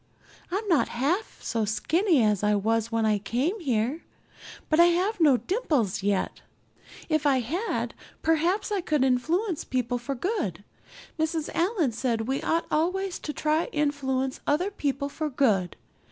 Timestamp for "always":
12.71-13.19